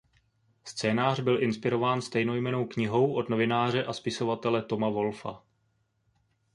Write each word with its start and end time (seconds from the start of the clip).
Scénář 0.65 1.19
byl 1.19 1.43
inspirován 1.43 2.01
stejnojmennou 2.01 2.65
knihou 2.65 3.13
od 3.15 3.29
novináře 3.29 3.85
a 3.85 3.93
spisovatele 3.93 4.63
Toma 4.63 4.89
Wolfa. 4.89 5.43